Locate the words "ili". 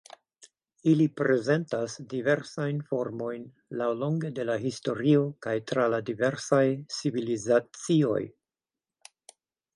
0.91-1.05